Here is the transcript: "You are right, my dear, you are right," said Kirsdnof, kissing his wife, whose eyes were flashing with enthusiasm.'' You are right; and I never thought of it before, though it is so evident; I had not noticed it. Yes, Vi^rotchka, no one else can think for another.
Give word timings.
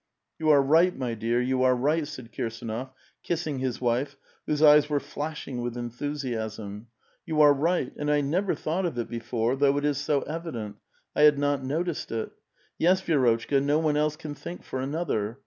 "You 0.39 0.49
are 0.49 0.63
right, 0.63 0.97
my 0.97 1.13
dear, 1.13 1.39
you 1.39 1.61
are 1.61 1.75
right," 1.75 2.07
said 2.07 2.31
Kirsdnof, 2.33 2.89
kissing 3.21 3.59
his 3.59 3.79
wife, 3.79 4.17
whose 4.47 4.63
eyes 4.63 4.89
were 4.89 4.99
flashing 4.99 5.61
with 5.61 5.77
enthusiasm.'' 5.77 6.87
You 7.27 7.39
are 7.41 7.53
right; 7.53 7.93
and 7.97 8.09
I 8.09 8.21
never 8.21 8.55
thought 8.55 8.87
of 8.87 8.97
it 8.97 9.07
before, 9.09 9.55
though 9.55 9.77
it 9.77 9.85
is 9.85 9.99
so 9.99 10.21
evident; 10.21 10.77
I 11.15 11.21
had 11.21 11.37
not 11.37 11.63
noticed 11.63 12.11
it. 12.11 12.31
Yes, 12.79 13.03
Vi^rotchka, 13.03 13.61
no 13.63 13.77
one 13.77 13.95
else 13.95 14.15
can 14.15 14.33
think 14.33 14.63
for 14.63 14.79
another. 14.81 15.37